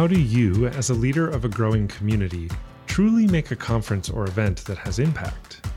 How 0.00 0.06
do 0.06 0.18
you, 0.18 0.66
as 0.68 0.88
a 0.88 0.94
leader 0.94 1.28
of 1.28 1.44
a 1.44 1.48
growing 1.50 1.86
community, 1.86 2.48
truly 2.86 3.26
make 3.26 3.50
a 3.50 3.54
conference 3.54 4.08
or 4.08 4.24
event 4.24 4.64
that 4.64 4.78
has 4.78 4.98
impact? 4.98 5.68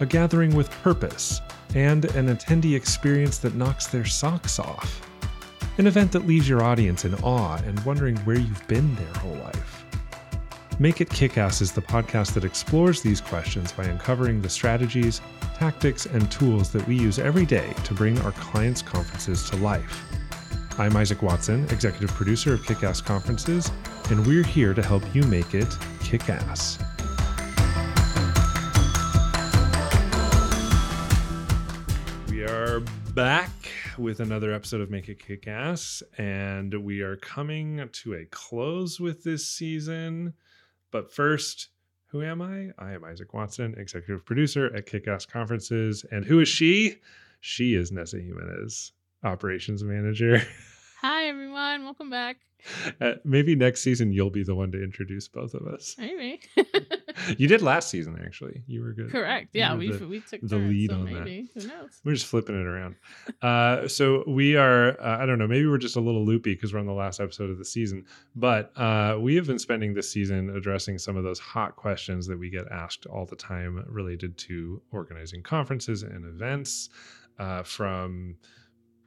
A 0.00 0.06
gathering 0.06 0.56
with 0.56 0.68
purpose 0.82 1.40
and 1.76 2.04
an 2.16 2.36
attendee 2.36 2.74
experience 2.74 3.38
that 3.38 3.54
knocks 3.54 3.86
their 3.86 4.04
socks 4.04 4.58
off. 4.58 5.08
An 5.78 5.86
event 5.86 6.10
that 6.10 6.26
leaves 6.26 6.48
your 6.48 6.64
audience 6.64 7.04
in 7.04 7.14
awe 7.22 7.58
and 7.64 7.78
wondering 7.84 8.16
where 8.24 8.40
you've 8.40 8.66
been 8.66 8.92
their 8.96 9.14
whole 9.20 9.36
life. 9.36 9.84
Make 10.80 11.00
It 11.00 11.08
Kickass 11.08 11.62
is 11.62 11.70
the 11.70 11.80
podcast 11.80 12.34
that 12.34 12.44
explores 12.44 13.02
these 13.02 13.20
questions 13.20 13.70
by 13.70 13.84
uncovering 13.84 14.42
the 14.42 14.48
strategies, 14.48 15.20
tactics, 15.54 16.06
and 16.06 16.28
tools 16.28 16.72
that 16.72 16.84
we 16.88 16.96
use 16.96 17.20
every 17.20 17.46
day 17.46 17.72
to 17.84 17.94
bring 17.94 18.20
our 18.22 18.32
clients' 18.32 18.82
conferences 18.82 19.48
to 19.48 19.56
life. 19.58 20.02
I'm 20.80 20.96
Isaac 20.96 21.20
Watson, 21.20 21.64
executive 21.64 22.08
producer 22.16 22.54
of 22.54 22.62
Kickass 22.62 23.04
Conferences, 23.04 23.70
and 24.08 24.26
we're 24.26 24.42
here 24.42 24.72
to 24.72 24.82
help 24.82 25.02
you 25.14 25.22
make 25.24 25.52
it 25.54 25.68
kick 26.02 26.26
ass. 26.30 26.78
We 32.30 32.44
are 32.44 32.80
back 33.12 33.50
with 33.98 34.20
another 34.20 34.54
episode 34.54 34.80
of 34.80 34.90
Make 34.90 35.10
It 35.10 35.18
Kick 35.18 35.46
Ass, 35.46 36.02
and 36.16 36.72
we 36.82 37.02
are 37.02 37.16
coming 37.16 37.86
to 37.92 38.14
a 38.14 38.24
close 38.30 38.98
with 38.98 39.22
this 39.22 39.46
season. 39.46 40.32
But 40.90 41.12
first, 41.12 41.68
who 42.06 42.22
am 42.22 42.40
I? 42.40 42.70
I 42.78 42.92
am 42.92 43.04
Isaac 43.04 43.34
Watson, 43.34 43.74
executive 43.76 44.24
producer 44.24 44.74
at 44.74 44.86
Kick 44.86 45.06
Ass 45.06 45.26
Conferences. 45.26 46.06
And 46.10 46.24
who 46.24 46.40
is 46.40 46.48
she? 46.48 47.00
She 47.40 47.74
is 47.74 47.92
Nessa 47.92 48.18
Jimenez, 48.18 48.92
operations 49.22 49.84
manager. 49.84 50.40
Hi, 51.02 51.28
everyone. 51.28 51.84
Welcome 51.84 52.10
back. 52.10 52.36
Uh, 53.00 53.12
maybe 53.24 53.56
next 53.56 53.80
season 53.80 54.12
you'll 54.12 54.28
be 54.28 54.44
the 54.44 54.54
one 54.54 54.70
to 54.70 54.84
introduce 54.84 55.28
both 55.28 55.54
of 55.54 55.66
us. 55.66 55.96
Maybe. 55.98 56.42
you 57.38 57.48
did 57.48 57.62
last 57.62 57.88
season, 57.88 58.20
actually. 58.22 58.62
You 58.66 58.82
were 58.82 58.92
good. 58.92 59.10
Correct. 59.10 59.48
Yeah, 59.54 59.74
we 59.76 59.92
the, 59.92 60.06
we 60.06 60.20
took 60.20 60.42
the 60.42 60.48
turns, 60.58 60.70
lead 60.70 60.90
so 60.90 60.96
on 60.96 61.04
maybe. 61.04 61.48
that. 61.54 61.62
Who 61.62 61.68
knows? 61.68 62.00
We're 62.04 62.12
just 62.12 62.26
flipping 62.26 62.60
it 62.60 62.66
around. 62.66 62.96
uh, 63.40 63.88
so 63.88 64.24
we 64.26 64.56
are. 64.56 65.00
Uh, 65.00 65.22
I 65.22 65.24
don't 65.24 65.38
know. 65.38 65.46
Maybe 65.46 65.66
we're 65.66 65.78
just 65.78 65.96
a 65.96 66.00
little 66.00 66.22
loopy 66.22 66.54
because 66.54 66.74
we're 66.74 66.80
on 66.80 66.86
the 66.86 66.92
last 66.92 67.18
episode 67.18 67.48
of 67.48 67.56
the 67.56 67.64
season. 67.64 68.04
But 68.36 68.70
uh, 68.76 69.16
we 69.18 69.36
have 69.36 69.46
been 69.46 69.58
spending 69.58 69.94
this 69.94 70.12
season 70.12 70.54
addressing 70.54 70.98
some 70.98 71.16
of 71.16 71.24
those 71.24 71.38
hot 71.38 71.76
questions 71.76 72.26
that 72.26 72.38
we 72.38 72.50
get 72.50 72.70
asked 72.70 73.06
all 73.06 73.24
the 73.24 73.36
time 73.36 73.82
related 73.88 74.36
to 74.36 74.82
organizing 74.92 75.42
conferences 75.42 76.02
and 76.02 76.26
events. 76.26 76.90
Uh, 77.38 77.62
from 77.62 78.36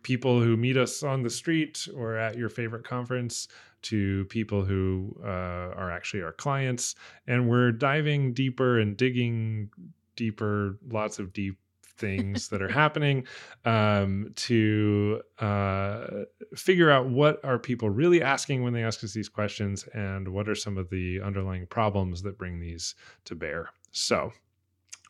people 0.03 0.41
who 0.41 0.55
meet 0.55 0.77
us 0.77 1.03
on 1.03 1.23
the 1.23 1.29
street 1.29 1.87
or 1.95 2.17
at 2.17 2.37
your 2.37 2.49
favorite 2.49 2.83
conference 2.83 3.47
to 3.83 4.25
people 4.25 4.63
who 4.63 5.15
uh, 5.23 5.27
are 5.75 5.91
actually 5.91 6.21
our 6.21 6.31
clients. 6.31 6.95
And 7.27 7.49
we're 7.49 7.71
diving 7.71 8.33
deeper 8.33 8.79
and 8.79 8.95
digging 8.95 9.69
deeper, 10.15 10.77
lots 10.89 11.19
of 11.19 11.33
deep 11.33 11.57
things 11.97 12.49
that 12.49 12.61
are 12.61 12.67
happening 12.83 13.25
um, 13.65 14.31
to 14.35 15.21
uh, 15.39 16.07
figure 16.55 16.89
out 16.89 17.07
what 17.09 17.43
are 17.43 17.59
people 17.59 17.89
really 17.89 18.21
asking 18.21 18.63
when 18.63 18.73
they 18.73 18.83
ask 18.83 19.03
us 19.03 19.13
these 19.13 19.29
questions 19.29 19.87
and 19.93 20.27
what 20.27 20.49
are 20.49 20.55
some 20.55 20.77
of 20.77 20.89
the 20.89 21.21
underlying 21.21 21.65
problems 21.67 22.21
that 22.23 22.37
bring 22.37 22.59
these 22.59 22.95
to 23.25 23.35
bear. 23.35 23.69
So, 23.91 24.31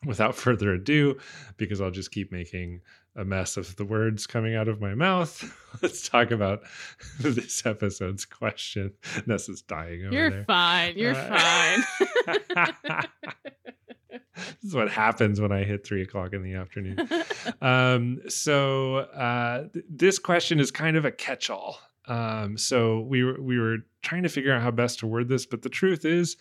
without 0.06 0.34
further 0.34 0.72
ado, 0.72 1.18
because 1.56 1.80
I'll 1.80 1.90
just 1.90 2.10
keep 2.10 2.32
making 2.32 2.80
a 3.16 3.24
mess 3.24 3.56
of 3.56 3.76
the 3.76 3.84
words 3.84 4.26
coming 4.26 4.56
out 4.56 4.68
of 4.68 4.80
my 4.80 4.94
mouth. 4.94 5.56
Let's 5.82 6.08
talk 6.08 6.30
about 6.30 6.62
this 7.20 7.64
episode's 7.64 8.24
question. 8.24 8.92
Ness 9.26 9.48
is 9.48 9.62
dying 9.62 10.06
over 10.06 10.10
there. 10.10 10.20
You're 10.20 10.30
there. 10.30 10.44
fine. 10.44 10.98
You're 10.98 11.14
uh, 11.14 11.82
fine. 12.26 13.06
this 14.10 14.64
is 14.64 14.74
what 14.74 14.90
happens 14.90 15.40
when 15.40 15.52
I 15.52 15.62
hit 15.62 15.86
three 15.86 16.02
o'clock 16.02 16.32
in 16.32 16.42
the 16.42 16.54
afternoon. 16.54 17.08
Um, 17.62 18.20
so 18.28 18.96
uh, 18.96 19.68
th- 19.72 19.84
this 19.88 20.18
question 20.18 20.58
is 20.58 20.70
kind 20.70 20.96
of 20.96 21.04
a 21.04 21.12
catch-all. 21.12 21.78
Um, 22.06 22.58
so 22.58 23.00
we 23.00 23.24
were 23.24 23.40
we 23.40 23.58
were 23.58 23.78
trying 24.02 24.24
to 24.24 24.28
figure 24.28 24.52
out 24.52 24.60
how 24.60 24.70
best 24.70 24.98
to 24.98 25.06
word 25.06 25.28
this, 25.28 25.46
but 25.46 25.62
the 25.62 25.70
truth 25.70 26.04
is, 26.04 26.36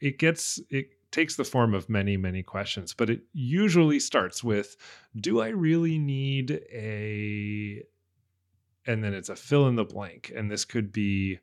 it 0.00 0.18
gets 0.18 0.60
it 0.70 0.90
takes 1.10 1.36
the 1.36 1.44
form 1.44 1.74
of 1.74 1.88
many, 1.88 2.16
many 2.16 2.42
questions, 2.42 2.94
but 2.94 3.10
it 3.10 3.22
usually 3.32 4.00
starts 4.00 4.44
with 4.44 4.76
Do 5.18 5.40
I 5.40 5.48
really 5.48 5.98
need 5.98 6.62
a. 6.72 7.82
And 8.86 9.04
then 9.04 9.12
it's 9.12 9.28
a 9.28 9.36
fill 9.36 9.68
in 9.68 9.76
the 9.76 9.84
blank. 9.84 10.32
And 10.34 10.50
this 10.50 10.64
could 10.64 10.92
be 10.92 11.38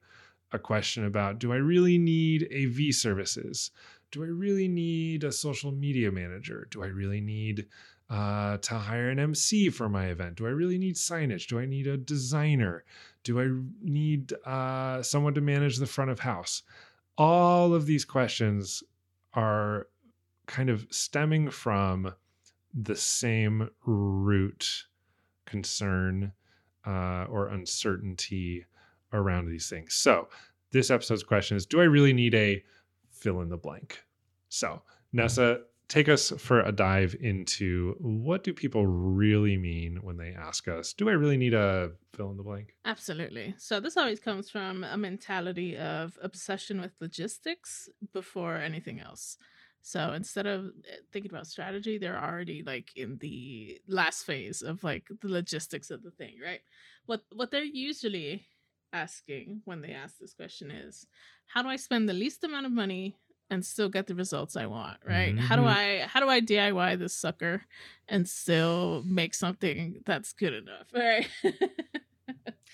a 0.52 0.60
question 0.60 1.06
about 1.06 1.40
Do 1.40 1.54
I 1.54 1.58
really 1.58 1.98
need 1.98 2.50
AV 2.54 2.94
services? 2.94 3.72
Do 4.12 4.24
I 4.24 4.28
really 4.28 4.68
need 4.68 5.24
a 5.24 5.32
social 5.32 5.72
media 5.72 6.12
manager? 6.12 6.68
Do 6.72 6.82
I 6.84 6.88
really 6.88 7.20
need 7.20 7.68
uh, 8.10 8.58
to 8.58 8.76
hire 8.76 9.10
an 9.10 9.20
MC 9.20 9.70
for 9.70 9.90
my 9.90 10.08
event? 10.08 10.36
Do 10.36 10.48
I 10.48 10.52
really 10.52 10.78
need 10.78 10.96
signage? 10.96 11.48
Do 11.48 11.60
I 11.60 11.66
need 11.66 11.88
a 11.88 11.98
designer? 11.98 12.86
Do 13.24 13.42
I 13.42 13.50
need 13.82 14.34
uh, 14.46 15.04
someone 15.04 15.34
to 15.34 15.42
manage 15.42 15.78
the 15.78 15.86
front 15.86 16.12
of 16.12 16.20
house? 16.20 16.64
All 17.18 17.74
of 17.74 17.86
these 17.86 18.06
questions 18.06 18.82
are 19.38 19.88
kind 20.48 20.70
of 20.70 20.88
stemming 20.90 21.52
from 21.52 22.12
the 22.74 22.96
same 22.96 23.70
root 23.86 24.86
concern 25.46 26.34
uh, 26.86 27.26
or 27.30 27.48
uncertainty 27.48 28.66
around 29.14 29.48
these 29.48 29.70
things. 29.70 29.94
So, 29.94 30.28
this 30.72 30.90
episode's 30.90 31.24
question 31.24 31.56
is 31.56 31.66
Do 31.66 31.80
I 31.80 31.86
really 31.86 32.14
need 32.14 32.34
a 32.34 32.64
fill 33.12 33.42
in 33.42 33.50
the 33.50 33.58
blank? 33.58 34.04
So, 34.50 34.82
Nessa, 35.14 35.62
take 35.88 36.10
us 36.10 36.32
for 36.38 36.62
a 36.62 36.72
dive 36.72 37.16
into 37.20 37.96
what 38.00 38.44
do 38.44 38.54
people 38.54 38.86
really 38.86 39.58
mean 39.58 40.00
when 40.02 40.18
they 40.18 40.36
ask 40.38 40.68
us, 40.68 40.94
Do 40.94 41.10
I 41.10 41.14
really 41.14 41.38
need 41.38 41.54
a 41.54 41.92
fill 42.14 42.32
in 42.32 42.38
the 42.38 42.44
blank? 42.44 42.74
Absolutely. 42.86 43.56
So, 43.58 43.80
this 43.80 43.98
always 43.98 44.20
comes 44.20 44.50
from 44.50 44.84
a 44.84 44.98
mentality 44.98 45.78
of 45.78 46.18
obsession 46.22 46.82
with 46.82 46.92
logistics 47.00 47.90
before 48.14 48.56
anything 48.58 49.00
else. 49.00 49.38
So 49.88 50.12
instead 50.12 50.48
of 50.48 50.66
eh, 50.66 50.98
thinking 51.14 51.32
about 51.32 51.48
strategy, 51.48 51.98
they're 51.98 52.22
already 52.22 52.62
like 52.62 52.92
in 52.98 53.18
the 53.20 53.80
last 53.88 54.26
phase 54.26 54.62
of 54.62 54.84
like 54.84 55.08
the 55.22 55.30
logistics 55.30 55.92
of 55.92 56.04
the 56.04 56.12
thing, 56.12 56.40
right? 56.44 56.60
What 57.06 57.22
what 57.34 57.52
they're 57.52 57.64
usually 57.64 58.46
asking 58.92 59.62
when 59.64 59.80
they 59.82 59.94
ask 59.94 60.18
this 60.18 60.34
question 60.34 60.72
is, 60.72 61.08
how 61.46 61.62
do 61.62 61.70
I 61.70 61.78
spend 61.78 62.10
the 62.10 62.14
least 62.14 62.44
amount 62.44 62.66
of 62.66 62.74
money 62.74 63.16
and 63.50 63.66
still 63.66 63.90
get 63.90 64.08
the 64.08 64.16
results 64.16 64.56
I 64.56 64.66
want, 64.66 64.98
right? 65.06 65.34
Mm-hmm. 65.34 65.46
How 65.46 65.56
do 65.56 65.64
mm-hmm. 65.64 66.04
I 66.04 66.08
how 66.08 66.20
do 66.20 66.30
I 66.30 66.42
DIY 66.42 67.00
this 67.00 67.14
sucker 67.14 67.64
and 68.08 68.28
still 68.28 69.04
make 69.06 69.34
something 69.34 70.02
that's 70.06 70.34
good 70.34 70.54
enough, 70.54 70.88
right? 70.94 71.28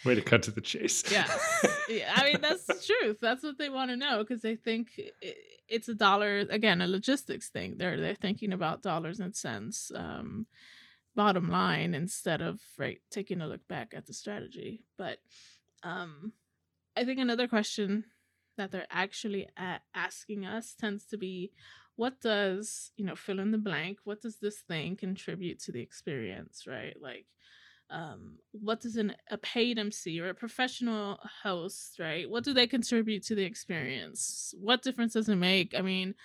Way 0.05 0.15
to 0.15 0.21
cut 0.21 0.43
to 0.43 0.51
the 0.51 0.61
chase. 0.61 1.03
yeah. 1.11 1.27
yeah. 1.89 2.11
I 2.13 2.25
mean, 2.25 2.41
that's 2.41 2.65
the 2.65 2.73
truth. 2.73 3.17
That's 3.21 3.43
what 3.43 3.57
they 3.57 3.69
want 3.69 3.89
to 3.91 3.95
know 3.95 4.19
because 4.19 4.41
they 4.41 4.55
think 4.55 4.99
it's 5.69 5.87
a 5.87 5.93
dollar, 5.93 6.39
again, 6.49 6.81
a 6.81 6.87
logistics 6.87 7.49
thing. 7.49 7.75
They're, 7.77 7.99
they're 7.99 8.15
thinking 8.15 8.51
about 8.51 8.81
dollars 8.81 9.19
and 9.21 9.33
cents, 9.33 9.91
um, 9.95 10.45
bottom 11.15 11.49
line, 11.49 11.93
instead 11.93 12.41
of, 12.41 12.59
right, 12.77 12.99
taking 13.11 13.39
a 13.39 13.47
look 13.47 13.65
back 13.69 13.93
at 13.95 14.05
the 14.05 14.13
strategy. 14.13 14.83
But 14.97 15.19
um, 15.83 16.33
I 16.97 17.05
think 17.05 17.19
another 17.19 17.47
question 17.47 18.03
that 18.57 18.71
they're 18.71 18.87
actually 18.91 19.47
asking 19.95 20.45
us 20.45 20.73
tends 20.73 21.05
to 21.05 21.17
be 21.17 21.51
what 21.95 22.19
does, 22.21 22.91
you 22.97 23.05
know, 23.05 23.15
fill 23.15 23.39
in 23.39 23.51
the 23.51 23.57
blank, 23.57 23.99
what 24.03 24.21
does 24.21 24.37
this 24.37 24.59
thing 24.59 24.95
contribute 24.95 25.59
to 25.59 25.71
the 25.71 25.81
experience, 25.81 26.65
right? 26.67 26.95
Like, 26.99 27.25
um, 27.89 28.39
what 28.51 28.81
does 28.81 28.95
an, 28.95 29.15
a 29.29 29.37
paid 29.37 29.77
MC 29.77 30.19
or 30.19 30.29
a 30.29 30.33
professional 30.33 31.19
host, 31.43 31.99
right? 31.99 32.27
What 32.27 32.43
do 32.43 32.53
they 32.53 32.65
contribute 32.65 33.23
to 33.25 33.35
the 33.35 33.43
experience? 33.43 34.55
What 34.59 34.81
difference 34.81 35.13
does 35.13 35.29
it 35.29 35.35
make? 35.35 35.75
I 35.77 35.81
mean, 35.81 36.15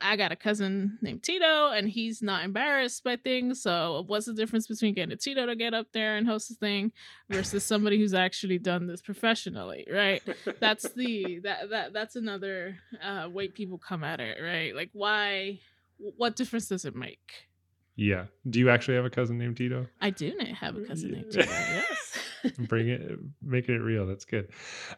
I 0.00 0.16
got 0.16 0.32
a 0.32 0.36
cousin 0.36 0.98
named 1.02 1.22
Tito, 1.22 1.70
and 1.70 1.88
he's 1.88 2.22
not 2.22 2.44
embarrassed 2.44 3.04
by 3.04 3.16
things. 3.16 3.62
So, 3.62 4.04
what's 4.06 4.26
the 4.26 4.34
difference 4.34 4.66
between 4.66 4.94
getting 4.94 5.12
a 5.12 5.16
Tito 5.16 5.46
to 5.46 5.56
get 5.56 5.74
up 5.74 5.88
there 5.92 6.16
and 6.16 6.26
host 6.26 6.50
a 6.50 6.54
thing 6.54 6.92
versus 7.28 7.64
somebody 7.64 7.98
who's 7.98 8.14
actually 8.14 8.58
done 8.58 8.86
this 8.86 9.02
professionally, 9.02 9.86
right? 9.90 10.22
That's 10.60 10.88
the 10.90 11.40
that 11.44 11.70
that 11.70 11.92
that's 11.92 12.16
another 12.16 12.78
uh, 13.02 13.28
way 13.30 13.48
people 13.48 13.78
come 13.78 14.04
at 14.04 14.20
it, 14.20 14.38
right? 14.42 14.74
Like, 14.74 14.90
why? 14.92 15.60
What 15.98 16.36
difference 16.36 16.68
does 16.68 16.84
it 16.84 16.96
make? 16.96 17.48
Yeah. 17.96 18.24
Do 18.48 18.58
you 18.58 18.70
actually 18.70 18.96
have 18.96 19.04
a 19.04 19.10
cousin 19.10 19.38
named 19.38 19.56
Tito? 19.56 19.86
I 20.00 20.10
do 20.10 20.32
have 20.58 20.76
a 20.76 20.84
cousin 20.84 21.12
named 21.12 21.30
Tito. 21.30 21.46
Yes. 21.46 22.18
Bring 22.58 22.88
it, 22.88 23.18
making 23.42 23.76
it 23.76 23.78
real. 23.78 24.06
That's 24.06 24.24
good. 24.24 24.48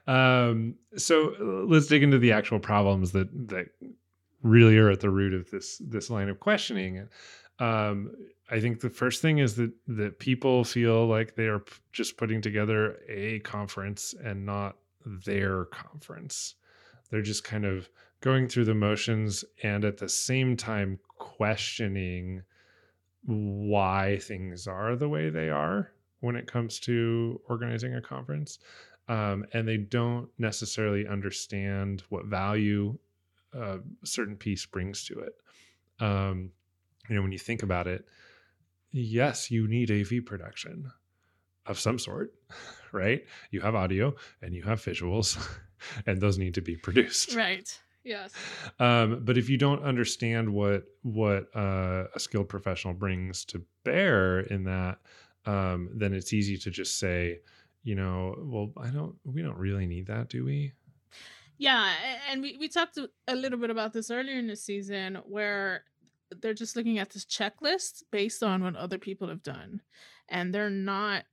Um, 0.06 0.76
so 0.96 1.34
uh, 1.40 1.66
let's 1.66 1.86
dig 1.86 2.02
into 2.02 2.18
the 2.18 2.32
actual 2.32 2.58
problems 2.58 3.12
that 3.12 3.28
that 3.48 3.68
really 4.46 4.78
are 4.78 4.90
at 4.90 5.00
the 5.00 5.10
root 5.10 5.34
of 5.34 5.50
this 5.50 5.80
this 5.84 6.10
line 6.10 6.28
of 6.28 6.40
questioning. 6.40 7.08
Um, 7.58 8.12
I 8.50 8.60
think 8.60 8.80
the 8.80 8.90
first 8.90 9.22
thing 9.22 9.38
is 9.38 9.56
that 9.56 9.72
that 9.88 10.18
people 10.18 10.64
feel 10.64 11.06
like 11.06 11.34
they 11.34 11.46
are 11.46 11.64
just 11.92 12.16
putting 12.16 12.40
together 12.40 12.98
a 13.08 13.40
conference 13.40 14.14
and 14.22 14.46
not 14.46 14.76
their 15.04 15.66
conference. 15.66 16.54
They're 17.10 17.22
just 17.22 17.44
kind 17.44 17.64
of 17.64 17.88
going 18.20 18.48
through 18.48 18.64
the 18.64 18.74
motions 18.74 19.44
and 19.62 19.84
at 19.84 19.98
the 19.98 20.08
same 20.08 20.56
time 20.56 20.98
questioning 21.18 22.42
why 23.24 24.18
things 24.22 24.66
are 24.66 24.96
the 24.96 25.08
way 25.08 25.30
they 25.30 25.50
are 25.50 25.92
when 26.20 26.36
it 26.36 26.46
comes 26.46 26.80
to 26.80 27.40
organizing 27.48 27.94
a 27.94 28.00
conference. 28.00 28.58
Um, 29.08 29.44
and 29.52 29.68
they 29.68 29.76
don't 29.76 30.28
necessarily 30.38 31.06
understand 31.06 32.02
what 32.08 32.26
value 32.26 32.98
a 33.56 33.80
certain 34.04 34.36
piece 34.36 34.66
brings 34.66 35.04
to 35.06 35.20
it. 35.20 35.32
Um, 36.00 36.50
you 37.08 37.16
know, 37.16 37.22
when 37.22 37.32
you 37.32 37.38
think 37.38 37.62
about 37.62 37.86
it, 37.86 38.04
yes, 38.92 39.50
you 39.50 39.68
need 39.68 39.90
AV 39.90 40.24
production 40.24 40.90
of 41.66 41.78
some 41.78 41.98
sort, 41.98 42.34
right? 42.92 43.24
You 43.50 43.60
have 43.60 43.74
audio 43.74 44.14
and 44.42 44.54
you 44.54 44.62
have 44.62 44.80
visuals, 44.80 45.38
and 46.06 46.20
those 46.20 46.38
need 46.38 46.54
to 46.54 46.62
be 46.62 46.76
produced. 46.76 47.34
Right. 47.34 47.78
Yes. 48.04 48.32
Um, 48.78 49.22
but 49.24 49.36
if 49.36 49.48
you 49.48 49.58
don't 49.58 49.82
understand 49.82 50.48
what 50.48 50.84
what 51.02 51.48
uh, 51.56 52.04
a 52.14 52.20
skilled 52.20 52.48
professional 52.48 52.94
brings 52.94 53.44
to 53.46 53.64
bear 53.84 54.40
in 54.40 54.62
that, 54.64 54.98
um, 55.44 55.90
then 55.92 56.12
it's 56.12 56.32
easy 56.32 56.56
to 56.58 56.70
just 56.70 57.00
say, 57.00 57.40
you 57.82 57.94
know, 57.94 58.34
well, 58.38 58.72
I 58.76 58.90
don't, 58.90 59.14
we 59.24 59.42
don't 59.42 59.56
really 59.56 59.86
need 59.86 60.06
that, 60.06 60.28
do 60.28 60.44
we? 60.44 60.72
Yeah, 61.58 61.90
and 62.30 62.42
we, 62.42 62.56
we 62.58 62.68
talked 62.68 62.98
a 63.28 63.34
little 63.34 63.58
bit 63.58 63.70
about 63.70 63.92
this 63.92 64.10
earlier 64.10 64.38
in 64.38 64.46
the 64.46 64.56
season 64.56 65.16
where 65.24 65.84
they're 66.40 66.54
just 66.54 66.76
looking 66.76 66.98
at 66.98 67.10
this 67.10 67.24
checklist 67.24 68.02
based 68.10 68.42
on 68.42 68.62
what 68.62 68.76
other 68.76 68.98
people 68.98 69.28
have 69.28 69.42
done. 69.42 69.80
And 70.28 70.54
they're 70.54 70.70
not 70.70 71.24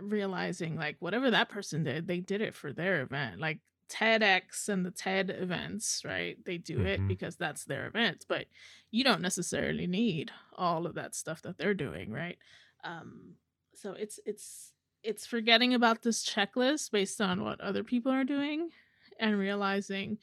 realizing 0.00 0.76
like 0.76 0.96
whatever 1.00 1.30
that 1.30 1.48
person 1.48 1.84
did, 1.84 2.06
they 2.06 2.20
did 2.20 2.40
it 2.40 2.54
for 2.54 2.72
their 2.72 3.02
event. 3.02 3.40
Like 3.40 3.60
TEDx 3.88 4.68
and 4.68 4.84
the 4.84 4.90
TED 4.90 5.30
events, 5.30 6.02
right? 6.04 6.36
They 6.44 6.58
do 6.58 6.78
mm-hmm. 6.78 6.86
it 6.86 7.08
because 7.08 7.36
that's 7.36 7.64
their 7.64 7.86
event, 7.86 8.26
but 8.28 8.46
you 8.90 9.04
don't 9.04 9.22
necessarily 9.22 9.86
need 9.86 10.30
all 10.56 10.86
of 10.86 10.94
that 10.94 11.14
stuff 11.14 11.42
that 11.42 11.58
they're 11.58 11.74
doing, 11.74 12.10
right? 12.12 12.38
Um, 12.84 13.34
so 13.74 13.92
it's 13.92 14.18
it's 14.26 14.72
it's 15.02 15.26
forgetting 15.26 15.74
about 15.74 16.02
this 16.02 16.24
checklist 16.24 16.90
based 16.90 17.20
on 17.20 17.44
what 17.44 17.60
other 17.60 17.84
people 17.84 18.12
are 18.12 18.24
doing 18.24 18.70
and 19.18 19.38
realizing 19.38 20.18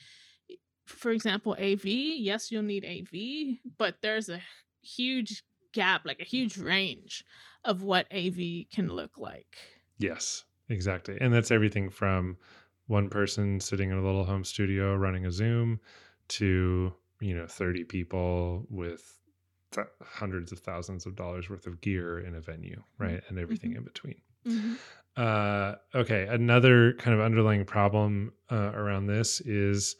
for 0.86 1.12
example 1.12 1.56
AV, 1.59 1.86
yes, 1.86 2.51
you'll 2.51 2.63
need 2.63 2.86
AV, 2.86 3.57
but 3.77 3.95
there's 4.01 4.30
a 4.30 4.42
huge 4.81 5.44
gap, 5.74 6.06
like 6.06 6.19
a 6.19 6.25
huge 6.25 6.57
range 6.57 7.24
of 7.63 7.81
what 7.81 8.07
AV 8.13 8.65
can 8.71 8.88
look 8.88 9.18
like. 9.18 9.57
Yes, 9.97 10.45
exactly. 10.69 11.18
And 11.19 11.33
that's 11.33 11.51
everything 11.51 11.89
from 11.89 12.38
one 12.88 13.09
person 13.09 13.59
sitting 13.59 13.89
in 13.89 13.97
a 13.97 14.06
little 14.06 14.24
home 14.24 14.44
studio 14.44 14.95
running 14.95 15.25
a 15.25 15.31
Zoom 15.31 15.80
to, 16.27 16.94
you 17.19 17.36
know, 17.36 17.47
30 17.47 17.83
people 17.86 18.65
with 18.69 19.19
th- 19.71 19.88
hundreds 20.03 20.51
of 20.51 20.59
thousands 20.59 21.06
of 21.06 21.15
dollars 21.15 21.50
worth 21.50 21.65
of 21.65 21.81
gear 21.81 22.19
in 22.19 22.36
a 22.36 22.42
venue, 22.42 22.81
right? 23.00 23.24
And 23.27 23.39
everything 23.39 23.71
mm-hmm. 23.71 23.80
in 23.80 23.86
between. 23.86 24.21
Mm-hmm. 24.47 24.74
Uh, 25.18 25.75
okay, 25.94 26.27
another 26.30 26.94
kind 26.94 27.18
of 27.18 27.24
underlying 27.24 27.65
problem 27.65 28.33
uh, 28.51 28.71
around 28.74 29.07
this 29.07 29.39
is 29.42 29.95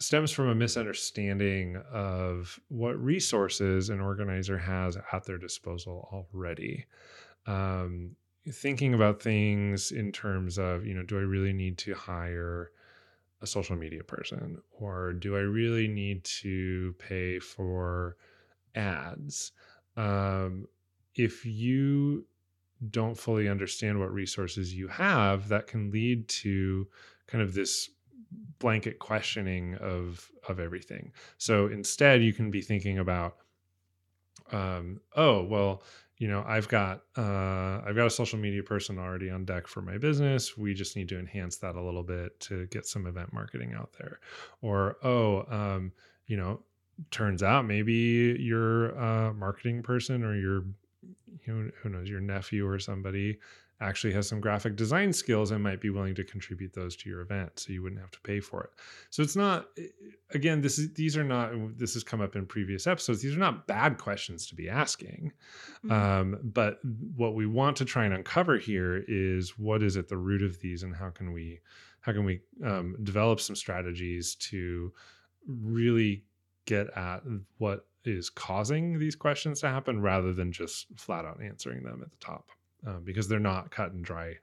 stems 0.00 0.32
from 0.32 0.48
a 0.48 0.54
misunderstanding 0.54 1.76
of 1.92 2.58
what 2.68 3.00
resources 3.02 3.88
an 3.88 4.00
organizer 4.00 4.58
has 4.58 4.98
at 5.12 5.24
their 5.24 5.38
disposal 5.38 6.08
already. 6.12 6.84
Um, 7.46 8.16
thinking 8.50 8.94
about 8.94 9.22
things 9.22 9.92
in 9.92 10.10
terms 10.10 10.58
of, 10.58 10.84
you 10.84 10.94
know, 10.94 11.04
do 11.04 11.18
I 11.18 11.22
really 11.22 11.52
need 11.52 11.78
to 11.78 11.94
hire 11.94 12.72
a 13.40 13.46
social 13.46 13.76
media 13.76 14.02
person 14.02 14.60
or 14.70 15.12
do 15.12 15.36
I 15.36 15.40
really 15.40 15.86
need 15.86 16.24
to 16.24 16.94
pay 16.98 17.38
for 17.38 18.16
ads? 18.74 19.52
Um, 19.96 20.66
if 21.14 21.44
you 21.44 22.24
don't 22.90 23.16
fully 23.16 23.48
understand 23.48 23.98
what 23.98 24.12
resources 24.12 24.74
you 24.74 24.88
have, 24.88 25.48
that 25.48 25.66
can 25.66 25.90
lead 25.90 26.28
to 26.28 26.88
kind 27.26 27.42
of 27.42 27.54
this 27.54 27.90
blanket 28.58 28.98
questioning 28.98 29.74
of 29.76 30.30
of 30.48 30.58
everything. 30.58 31.12
So 31.38 31.66
instead, 31.66 32.22
you 32.22 32.32
can 32.32 32.50
be 32.50 32.62
thinking 32.62 32.98
about, 32.98 33.36
um, 34.50 35.00
oh 35.16 35.44
well, 35.44 35.82
you 36.16 36.28
know, 36.28 36.44
I've 36.46 36.68
got 36.68 37.02
uh, 37.16 37.80
I've 37.84 37.96
got 37.96 38.06
a 38.06 38.10
social 38.10 38.38
media 38.38 38.62
person 38.62 38.98
already 38.98 39.30
on 39.30 39.44
deck 39.44 39.66
for 39.66 39.82
my 39.82 39.98
business. 39.98 40.56
We 40.56 40.74
just 40.74 40.96
need 40.96 41.08
to 41.08 41.18
enhance 41.18 41.56
that 41.58 41.74
a 41.74 41.82
little 41.82 42.04
bit 42.04 42.38
to 42.40 42.66
get 42.66 42.86
some 42.86 43.06
event 43.06 43.32
marketing 43.32 43.74
out 43.74 43.92
there. 43.98 44.20
Or 44.60 44.96
oh, 45.02 45.44
um, 45.48 45.92
you 46.26 46.36
know, 46.36 46.62
turns 47.10 47.42
out 47.42 47.66
maybe 47.66 48.36
your 48.38 48.98
uh, 48.98 49.32
marketing 49.32 49.82
person 49.82 50.22
or 50.24 50.36
your 50.36 50.64
you 51.46 51.52
know, 51.52 51.70
who 51.82 51.88
knows 51.88 52.08
your 52.08 52.20
nephew 52.20 52.66
or 52.66 52.78
somebody 52.78 53.38
actually 53.82 54.12
has 54.12 54.28
some 54.28 54.40
graphic 54.40 54.76
design 54.76 55.12
skills 55.12 55.50
and 55.50 55.62
might 55.62 55.80
be 55.80 55.90
willing 55.90 56.14
to 56.14 56.22
contribute 56.22 56.72
those 56.72 56.94
to 56.94 57.08
your 57.08 57.20
event 57.20 57.58
so 57.58 57.72
you 57.72 57.82
wouldn't 57.82 58.00
have 58.00 58.10
to 58.10 58.20
pay 58.20 58.38
for 58.38 58.62
it 58.62 58.70
so 59.10 59.22
it's 59.22 59.34
not 59.34 59.66
again 60.30 60.60
this 60.60 60.78
is 60.78 60.92
these 60.94 61.16
are 61.16 61.24
not 61.24 61.50
this 61.76 61.94
has 61.94 62.04
come 62.04 62.20
up 62.20 62.36
in 62.36 62.46
previous 62.46 62.86
episodes 62.86 63.20
these 63.20 63.34
are 63.34 63.40
not 63.40 63.66
bad 63.66 63.98
questions 63.98 64.46
to 64.46 64.54
be 64.54 64.68
asking 64.68 65.32
mm-hmm. 65.84 65.92
um, 65.92 66.38
but 66.44 66.78
what 67.16 67.34
we 67.34 67.46
want 67.46 67.76
to 67.76 67.84
try 67.84 68.04
and 68.04 68.14
uncover 68.14 68.56
here 68.56 69.04
is 69.08 69.58
what 69.58 69.82
is 69.82 69.96
at 69.96 70.08
the 70.08 70.16
root 70.16 70.42
of 70.42 70.60
these 70.60 70.84
and 70.84 70.94
how 70.94 71.10
can 71.10 71.32
we 71.32 71.58
how 72.00 72.12
can 72.12 72.24
we 72.24 72.40
um, 72.64 72.96
develop 73.02 73.40
some 73.40 73.56
strategies 73.56 74.34
to 74.36 74.92
really 75.46 76.24
get 76.66 76.86
at 76.96 77.22
what 77.58 77.86
is 78.04 78.30
causing 78.30 78.98
these 78.98 79.16
questions 79.16 79.60
to 79.60 79.68
happen 79.68 80.00
rather 80.00 80.32
than 80.32 80.52
just 80.52 80.86
flat 80.96 81.24
out 81.24 81.40
answering 81.42 81.82
them 81.82 82.00
at 82.02 82.10
the 82.10 82.16
top 82.18 82.48
um, 82.86 83.02
because 83.04 83.28
they're 83.28 83.38
not 83.38 83.70
cut 83.70 83.92
and 83.92 84.04
dry 84.04 84.34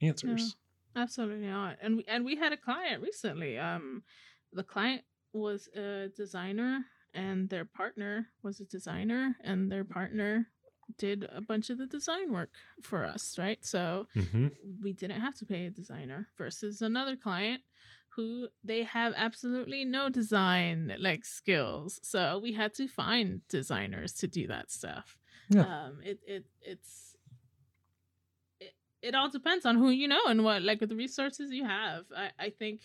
answers. 0.00 0.56
No, 0.94 1.02
absolutely 1.02 1.46
not. 1.46 1.76
And 1.82 1.96
we, 1.96 2.04
and 2.08 2.24
we 2.24 2.36
had 2.36 2.52
a 2.52 2.56
client 2.56 3.02
recently. 3.02 3.58
Um, 3.58 4.02
the 4.52 4.62
client 4.62 5.02
was 5.32 5.68
a 5.76 6.08
designer 6.16 6.84
and 7.14 7.48
their 7.48 7.64
partner 7.64 8.26
was 8.42 8.60
a 8.60 8.64
designer 8.64 9.36
and 9.42 9.70
their 9.70 9.84
partner 9.84 10.46
did 10.96 11.28
a 11.34 11.40
bunch 11.40 11.68
of 11.68 11.78
the 11.78 11.86
design 11.86 12.32
work 12.32 12.50
for 12.82 13.04
us, 13.04 13.36
right? 13.38 13.64
So 13.64 14.06
mm-hmm. 14.16 14.48
we 14.82 14.92
didn't 14.92 15.20
have 15.20 15.36
to 15.38 15.44
pay 15.44 15.66
a 15.66 15.70
designer 15.70 16.28
versus 16.38 16.80
another 16.80 17.16
client 17.16 17.62
who 18.16 18.48
they 18.64 18.82
have 18.82 19.14
absolutely 19.16 19.84
no 19.84 20.08
design 20.08 20.94
like 20.98 21.24
skills. 21.24 22.00
So 22.02 22.40
we 22.42 22.52
had 22.52 22.74
to 22.74 22.88
find 22.88 23.42
designers 23.48 24.12
to 24.14 24.26
do 24.26 24.46
that 24.48 24.70
stuff. 24.70 25.16
Yeah. 25.48 25.62
Um, 25.62 25.98
it, 26.02 26.18
it 26.26 26.44
it's 26.60 27.16
it 28.60 28.74
it 29.02 29.14
all 29.14 29.30
depends 29.30 29.64
on 29.64 29.76
who 29.76 29.90
you 29.90 30.08
know 30.08 30.22
and 30.26 30.44
what 30.44 30.62
like 30.62 30.80
the 30.80 30.96
resources 30.96 31.50
you 31.52 31.64
have. 31.64 32.04
I, 32.16 32.30
I 32.38 32.50
think 32.50 32.80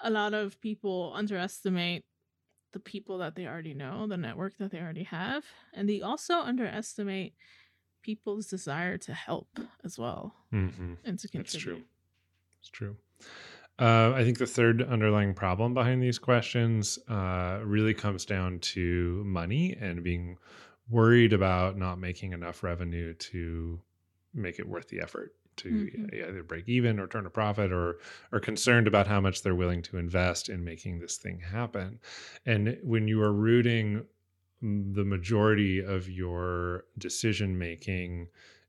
a 0.00 0.10
lot 0.10 0.34
of 0.34 0.60
people 0.60 1.12
underestimate 1.14 2.04
the 2.72 2.80
people 2.80 3.18
that 3.18 3.36
they 3.36 3.46
already 3.46 3.72
know, 3.72 4.06
the 4.06 4.16
network 4.16 4.58
that 4.58 4.70
they 4.70 4.78
already 4.78 5.04
have, 5.04 5.44
and 5.72 5.88
they 5.88 6.02
also 6.02 6.34
underestimate 6.40 7.34
people's 8.02 8.46
desire 8.46 8.98
to 8.98 9.14
help 9.14 9.48
as 9.82 9.98
well 9.98 10.34
mm-hmm. 10.52 10.94
and 11.04 11.18
to 11.18 11.28
contribute. 11.28 11.44
That's 11.46 11.62
true. 11.62 11.82
It's 12.60 12.68
true. 12.68 12.96
Uh, 13.78 14.12
I 14.14 14.24
think 14.24 14.38
the 14.38 14.46
third 14.46 14.82
underlying 14.82 15.34
problem 15.34 15.74
behind 15.74 16.02
these 16.02 16.18
questions 16.18 16.98
uh, 17.08 17.60
really 17.62 17.92
comes 17.92 18.24
down 18.24 18.60
to 18.60 19.22
money 19.26 19.76
and 19.78 20.02
being 20.02 20.38
worried 20.88 21.32
about 21.32 21.76
not 21.76 21.98
making 21.98 22.32
enough 22.32 22.62
revenue 22.62 23.12
to 23.14 23.80
make 24.32 24.58
it 24.58 24.68
worth 24.68 24.88
the 24.88 25.00
effort 25.00 25.34
to 25.56 25.68
mm-hmm. 25.68 26.14
either 26.14 26.42
break 26.42 26.68
even 26.68 26.98
or 26.98 27.06
turn 27.06 27.26
a 27.26 27.30
profit 27.30 27.72
or 27.72 27.98
are 28.32 28.40
concerned 28.40 28.86
about 28.86 29.06
how 29.06 29.20
much 29.20 29.42
they're 29.42 29.54
willing 29.54 29.82
to 29.82 29.96
invest 29.96 30.48
in 30.48 30.64
making 30.64 30.98
this 30.98 31.16
thing 31.16 31.40
happen. 31.40 31.98
And 32.44 32.78
when 32.82 33.08
you 33.08 33.22
are 33.22 33.32
rooting 33.32 34.04
the 34.62 35.04
majority 35.04 35.80
of 35.80 36.08
your 36.08 36.84
decision 36.98 37.58
making 37.58 38.28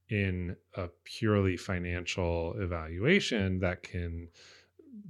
in 0.10 0.56
a 0.76 0.90
purely 1.04 1.58
financial 1.58 2.54
evaluation 2.58 3.60
that 3.60 3.84
can 3.84 4.30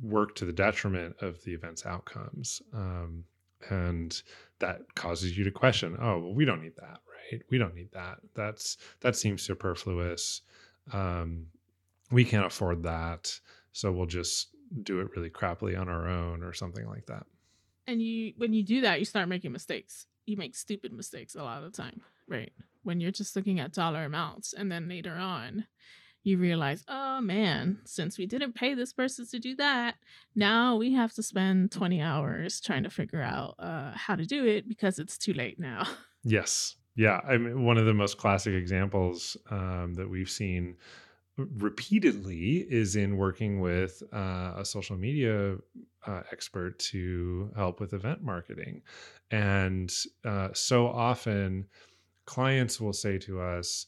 work 0.02 0.36
to 0.36 0.46
the 0.46 0.54
detriment 0.54 1.16
of 1.22 1.44
the 1.44 1.54
event's 1.54 1.86
outcomes. 1.86 2.62
Um, 2.74 3.24
and 3.70 4.22
that 4.60 4.82
causes 4.96 5.38
you 5.38 5.44
to 5.44 5.52
question, 5.52 5.98
oh, 6.00 6.20
well, 6.20 6.34
we 6.34 6.46
don't 6.46 6.62
need 6.62 6.76
that, 6.78 7.00
right? 7.32 7.42
We 7.50 7.58
don't 7.58 7.76
need 7.76 7.92
that. 7.94 8.18
That's 8.36 8.78
that 9.02 9.16
seems 9.16 9.42
superfluous 9.42 10.42
um, 10.94 11.48
we 12.12 12.24
can't 12.24 12.46
afford 12.46 12.84
that, 12.84 13.40
so 13.72 13.92
we'll 13.92 14.06
just 14.06 14.50
do 14.84 15.00
it 15.00 15.10
really 15.16 15.30
crappily 15.30 15.80
on 15.80 15.90
our 15.90 16.08
own 16.08 16.44
or 16.44 16.54
something 16.54 16.88
like 16.88 17.06
that. 17.08 17.26
And 17.86 18.02
you, 18.02 18.34
when 18.38 18.54
you 18.54 18.64
do 18.64 18.82
that, 18.82 19.00
you 19.00 19.06
start 19.06 19.30
making 19.30 19.52
mistakes. 19.52 20.06
You 20.26 20.38
make 20.38 20.56
stupid 20.56 20.92
mistakes 20.92 21.36
a 21.36 21.44
lot 21.44 21.64
of 21.64 21.72
the 21.72 21.82
time, 21.82 22.02
right? 22.28 22.52
When 22.84 23.00
you're 23.00 23.12
just 23.12 23.36
looking 23.36 23.60
at 23.60 23.74
dollar 23.74 24.04
amounts, 24.04 24.54
and 24.54 24.72
then 24.72 24.88
later 24.88 25.14
on, 25.16 25.66
you 26.28 26.38
realize, 26.38 26.84
oh 26.88 27.22
man, 27.22 27.80
since 27.86 28.18
we 28.18 28.26
didn't 28.26 28.54
pay 28.54 28.74
this 28.74 28.94
person 28.94 29.26
to 29.28 29.40
do 29.40 29.56
that, 29.56 29.96
now 30.36 30.76
we 30.76 30.94
have 30.94 31.14
to 31.14 31.24
spend 31.24 31.72
20 31.72 32.02
hours 32.02 32.60
trying 32.62 32.84
to 32.84 32.90
figure 32.90 33.22
out 33.22 33.56
uh, 33.58 33.92
how 33.96 34.16
to 34.16 34.26
do 34.26 34.46
it 34.46 34.68
because 34.68 35.00
it's 35.00 35.18
too 35.18 35.34
late 35.34 35.60
now. 35.60 35.88
Yes. 36.24 36.76
Yeah. 36.96 37.22
I 37.26 37.38
mean, 37.38 37.64
one 37.64 37.78
of 37.78 37.86
the 37.86 37.94
most 37.94 38.18
classic 38.18 38.54
examples 38.54 39.38
um, 39.50 39.94
that 39.94 40.10
we've 40.10 40.30
seen 40.30 40.76
repeatedly 41.38 42.66
is 42.70 42.98
in 42.98 43.16
working 43.16 43.62
with 43.62 44.04
uh, 44.12 44.56
a 44.58 44.66
social 44.66 44.98
media 44.98 45.56
uh, 46.06 46.24
expert 46.32 46.80
to 46.80 47.50
help 47.56 47.80
with 47.80 47.94
event 47.94 48.24
marketing. 48.24 48.82
And 49.32 49.94
uh, 50.26 50.50
so 50.54 50.88
often, 50.88 51.68
clients 52.26 52.82
will 52.82 52.94
say 52.94 53.20
to 53.20 53.40
us, 53.40 53.86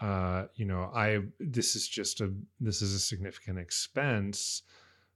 uh, 0.00 0.44
you 0.54 0.66
know, 0.66 0.90
I 0.94 1.20
this 1.40 1.74
is 1.74 1.88
just 1.88 2.20
a 2.20 2.32
this 2.60 2.82
is 2.82 2.94
a 2.94 2.98
significant 2.98 3.58
expense 3.58 4.62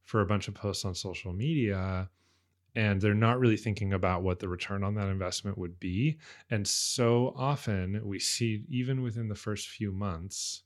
for 0.05 0.21
a 0.21 0.27
bunch 0.27 0.49
of 0.49 0.55
posts 0.55 0.85
on 0.85 0.95
social 0.95 1.33
media 1.33 2.09
and 2.75 3.01
they're 3.01 3.15
not 3.15 3.41
really 3.41 3.57
thinking 3.57 3.93
about 3.93 4.23
what 4.23 4.39
the 4.39 4.49
return 4.49 4.85
on 4.85 4.95
that 4.95 5.09
investment 5.09 5.59
would 5.59 5.81
be. 5.81 6.19
And 6.51 6.67
so 6.67 7.35
often 7.37 8.01
we 8.05 8.19
see 8.19 8.65
even 8.69 9.03
within 9.03 9.29
the 9.29 9.35
first 9.35 9.69
few 9.69 9.91
months, 9.93 10.63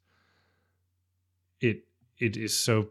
it 1.60 1.84
it 2.18 2.36
is 2.36 2.56
so 2.56 2.90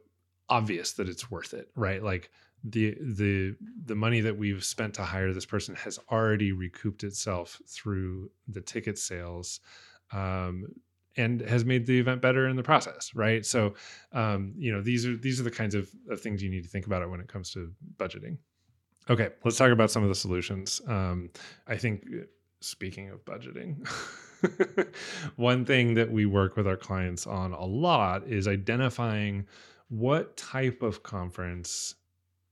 obvious 0.49 0.93
that 0.93 1.09
it's 1.09 1.29
worth 1.29 1.53
it, 1.53 1.69
right? 1.75 2.01
Like 2.01 2.31
the 2.63 2.97
the 3.01 3.55
the 3.85 3.95
money 3.95 4.21
that 4.21 4.37
we've 4.37 4.63
spent 4.63 4.95
to 4.95 5.03
hire 5.03 5.31
this 5.33 5.45
person 5.45 5.75
has 5.75 5.99
already 6.11 6.51
recouped 6.51 7.03
itself 7.03 7.61
through 7.67 8.31
the 8.47 8.61
ticket 8.61 8.97
sales 8.97 9.59
um, 10.11 10.65
and 11.17 11.41
has 11.41 11.63
made 11.63 11.85
the 11.85 11.99
event 11.99 12.21
better 12.21 12.47
in 12.47 12.55
the 12.55 12.63
process 12.63 13.11
right? 13.15 13.45
So 13.45 13.73
um, 14.11 14.53
you 14.57 14.71
know 14.71 14.81
these 14.81 15.05
are 15.05 15.15
these 15.17 15.39
are 15.39 15.43
the 15.43 15.51
kinds 15.51 15.75
of, 15.75 15.89
of 16.09 16.21
things 16.21 16.41
you 16.41 16.49
need 16.49 16.63
to 16.63 16.69
think 16.69 16.85
about 16.85 17.01
it 17.01 17.09
when 17.09 17.19
it 17.19 17.27
comes 17.27 17.51
to 17.51 17.71
budgeting. 17.97 18.37
Okay 19.09 19.29
let's 19.43 19.57
talk 19.57 19.71
about 19.71 19.91
some 19.91 20.03
of 20.03 20.09
the 20.09 20.15
solutions. 20.15 20.81
Um, 20.87 21.29
i 21.67 21.77
think 21.77 22.05
uh, 22.13 22.23
speaking 22.61 23.09
of 23.09 23.25
budgeting 23.25 23.85
one 25.35 25.65
thing 25.65 25.93
that 25.93 26.11
we 26.11 26.25
work 26.25 26.55
with 26.55 26.67
our 26.67 26.77
clients 26.77 27.27
on 27.27 27.53
a 27.53 27.65
lot 27.65 28.25
is 28.27 28.47
identifying 28.47 29.45
what 29.89 30.35
type 30.37 30.81
of 30.81 31.03
conference 31.03 31.95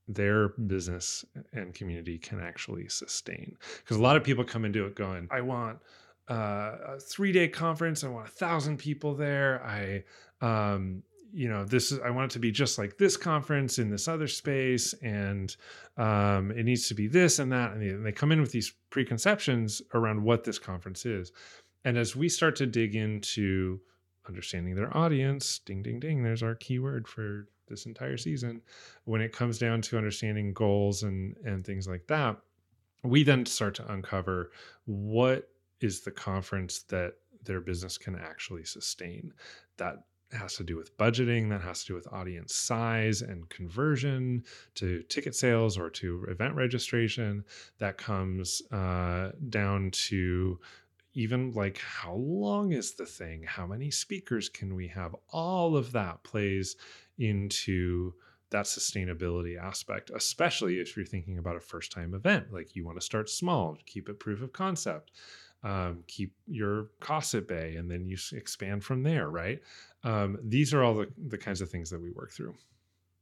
their 0.08 0.48
business 0.48 1.24
and 1.52 1.74
community 1.74 2.18
can 2.18 2.40
actually 2.40 2.88
sustain. 2.88 3.56
Because 3.78 3.96
a 3.96 4.02
lot 4.02 4.16
of 4.16 4.24
people 4.24 4.44
come 4.44 4.64
into 4.64 4.84
it 4.86 4.94
going, 4.94 5.28
I 5.30 5.40
want 5.40 5.78
uh, 6.32 6.94
a 6.94 6.98
three 6.98 7.30
day 7.30 7.46
conference. 7.46 8.02
I 8.02 8.08
want 8.08 8.26
a 8.26 8.30
thousand 8.30 8.78
people 8.78 9.14
there. 9.14 9.62
I, 9.62 10.04
um, 10.40 11.02
you 11.30 11.48
know, 11.48 11.64
this 11.64 11.92
is, 11.92 12.00
I 12.00 12.10
want 12.10 12.30
it 12.30 12.34
to 12.34 12.38
be 12.38 12.50
just 12.50 12.78
like 12.78 12.96
this 12.96 13.16
conference 13.16 13.78
in 13.78 13.90
this 13.90 14.08
other 14.08 14.28
space. 14.28 14.94
And 15.02 15.54
um, 15.98 16.50
it 16.52 16.64
needs 16.64 16.88
to 16.88 16.94
be 16.94 17.06
this 17.06 17.38
and 17.38 17.52
that. 17.52 17.72
And 17.72 17.82
they, 17.82 17.88
and 17.88 18.04
they 18.04 18.12
come 18.12 18.32
in 18.32 18.40
with 18.40 18.50
these 18.50 18.72
preconceptions 18.90 19.82
around 19.92 20.22
what 20.22 20.44
this 20.44 20.58
conference 20.58 21.04
is. 21.04 21.32
And 21.84 21.98
as 21.98 22.16
we 22.16 22.28
start 22.30 22.56
to 22.56 22.66
dig 22.66 22.94
into 22.94 23.80
understanding 24.26 24.74
their 24.74 24.96
audience, 24.96 25.58
ding, 25.58 25.82
ding, 25.82 26.00
ding, 26.00 26.22
there's 26.22 26.42
our 26.42 26.54
keyword 26.54 27.08
for 27.08 27.48
this 27.68 27.84
entire 27.86 28.16
season 28.16 28.62
when 29.04 29.20
it 29.20 29.32
comes 29.32 29.58
down 29.58 29.82
to 29.82 29.98
understanding 29.98 30.52
goals 30.52 31.04
and 31.04 31.34
and 31.44 31.64
things 31.64 31.88
like 31.88 32.06
that 32.06 32.36
we 33.04 33.22
then 33.22 33.46
start 33.46 33.74
to 33.74 33.92
uncover 33.92 34.52
what 34.84 35.48
is 35.82 36.00
the 36.00 36.10
conference 36.10 36.82
that 36.84 37.14
their 37.44 37.60
business 37.60 37.98
can 37.98 38.16
actually 38.16 38.64
sustain. 38.64 39.32
That 39.76 40.04
has 40.32 40.56
to 40.56 40.64
do 40.64 40.76
with 40.76 40.96
budgeting 40.96 41.50
that 41.50 41.60
has 41.60 41.82
to 41.82 41.88
do 41.88 41.94
with 41.94 42.12
audience 42.12 42.54
size 42.54 43.22
and 43.22 43.48
conversion 43.48 44.44
to 44.74 45.02
ticket 45.04 45.34
sales 45.34 45.78
or 45.78 45.90
to 45.90 46.24
event 46.28 46.54
registration. 46.54 47.44
That 47.78 47.98
comes 47.98 48.62
uh, 48.70 49.32
down 49.50 49.90
to 49.90 50.58
even 51.14 51.52
like 51.52 51.78
how 51.78 52.14
long 52.14 52.72
is 52.72 52.94
the 52.94 53.04
thing? 53.04 53.42
How 53.42 53.66
many 53.66 53.90
speakers 53.90 54.48
can 54.48 54.74
we 54.74 54.88
have? 54.88 55.14
All 55.30 55.76
of 55.76 55.92
that 55.92 56.22
plays 56.22 56.76
into 57.18 58.14
that 58.50 58.66
sustainability 58.66 59.58
aspect 59.58 60.10
especially 60.14 60.78
if 60.78 60.94
you're 60.94 61.06
thinking 61.06 61.38
about 61.38 61.56
a 61.56 61.60
first 61.60 61.90
time 61.90 62.14
event. 62.14 62.52
Like 62.52 62.76
you 62.76 62.84
want 62.84 62.98
to 62.98 63.04
start 63.04 63.30
small 63.30 63.78
keep 63.86 64.08
it 64.08 64.20
proof 64.20 64.42
of 64.42 64.52
concept 64.52 65.10
um, 65.64 66.02
keep 66.06 66.32
your 66.46 66.88
costs 67.00 67.34
at 67.34 67.46
bay 67.46 67.76
and 67.76 67.90
then 67.90 68.06
you 68.06 68.16
expand 68.32 68.84
from 68.84 69.02
there 69.02 69.28
right? 69.28 69.60
Um, 70.04 70.38
these 70.42 70.74
are 70.74 70.82
all 70.82 70.94
the, 70.94 71.08
the 71.28 71.38
kinds 71.38 71.60
of 71.60 71.70
things 71.70 71.90
that 71.90 72.00
we 72.00 72.10
work 72.10 72.32
through. 72.32 72.54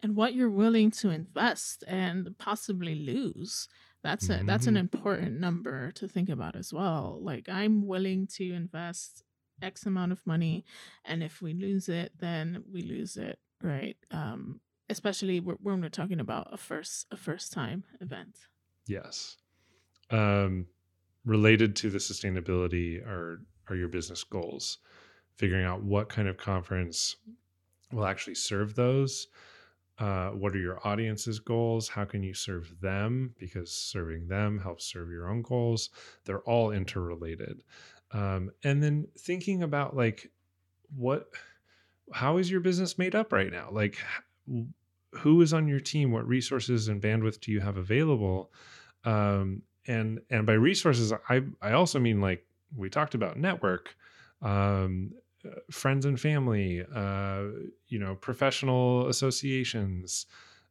And 0.03 0.17
what 0.17 0.35
you're 0.35 0.49
willing 0.49 0.91
to 0.93 1.11
invest 1.11 1.85
and 1.87 2.35
possibly 2.39 2.95
lose 2.95 3.69
that's 4.03 4.31
a 4.31 4.43
that's 4.45 4.67
an 4.67 4.75
mm-hmm. 4.75 4.81
important 4.81 5.41
number 5.41 5.91
to 5.93 6.09
think 6.09 6.29
about 6.29 6.57
as 6.57 6.73
well. 6.73 7.19
Like 7.21 7.49
i'm 7.49 7.87
willing 7.87 8.27
to 8.39 8.53
invest 8.53 9.23
x 9.63 9.85
amount 9.85 10.13
of 10.13 10.27
money 10.27 10.65
and 11.05 11.23
if 11.23 11.43
we 11.43 11.53
lose 11.53 11.89
it 11.89 12.13
then 12.19 12.65
we 12.73 12.83
lose 12.83 13.17
it 13.17 13.39
right? 13.63 13.97
Um 14.11 14.61
especially 14.89 15.39
when 15.39 15.81
we're 15.81 15.89
talking 15.89 16.21
about 16.21 16.49
a 16.53 16.57
first 16.57 17.07
a 17.11 17.17
first 17.17 17.53
time 17.53 17.85
event. 18.01 18.37
Yes. 18.87 19.37
Um 20.11 20.67
related 21.25 21.77
to 21.77 21.91
the 21.91 21.99
sustainability 21.99 23.05
are 23.07 23.43
are 23.69 23.77
your 23.77 23.89
business 23.89 24.25
goals. 24.25 24.79
Figuring 25.37 25.65
out 25.65 25.83
what 25.83 26.09
kind 26.09 26.29
of 26.29 26.37
conference 26.37 27.17
will 27.93 28.05
actually 28.05 28.35
serve 28.35 28.75
those 28.75 29.29
uh, 30.01 30.31
what 30.31 30.55
are 30.57 30.59
your 30.59 30.81
audience's 30.87 31.39
goals? 31.39 31.87
How 31.87 32.07
can 32.07 32.23
you 32.23 32.33
serve 32.33 32.75
them? 32.81 33.35
Because 33.39 33.71
serving 33.71 34.29
them 34.29 34.59
helps 34.59 34.87
serve 34.87 35.11
your 35.11 35.29
own 35.29 35.43
goals. 35.43 35.91
They're 36.25 36.41
all 36.41 36.71
interrelated. 36.71 37.63
Um, 38.13 38.51
and 38.65 38.83
then 38.83 39.07
thinking 39.19 39.63
about 39.63 39.95
like 39.95 40.31
what 40.97 41.29
how 42.13 42.39
is 42.39 42.51
your 42.51 42.61
business 42.61 42.99
made 42.99 43.15
up 43.15 43.33
right 43.33 43.53
now? 43.53 43.69
Like 43.71 43.99
who 45.13 45.43
is 45.43 45.53
on 45.53 45.69
your 45.69 45.81
team? 45.81 46.13
What 46.13 46.27
resources 46.27 46.89
and 46.89 47.01
bandwidth 47.01 47.41
do 47.41 47.53
you 47.53 47.61
have 47.61 47.77
available? 47.77 48.51
Um, 49.05 49.63
and 49.91 50.21
and 50.31 50.47
by 50.47 50.53
resources 50.53 51.13
i 51.29 51.43
i 51.61 51.73
also 51.73 51.99
mean 51.99 52.21
like 52.21 52.45
we 52.77 52.89
talked 52.89 53.15
about 53.15 53.37
network 53.37 53.97
um, 54.43 55.13
uh, 55.45 55.55
friends 55.71 56.05
and 56.05 56.21
family, 56.21 56.85
uh, 56.95 57.45
you 57.89 57.99
know, 57.99 58.15
professional 58.15 59.09
associations, 59.09 60.27